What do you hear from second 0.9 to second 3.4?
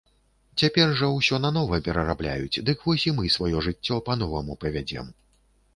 жа ўсё нанова перарабляюць, дык вось і мы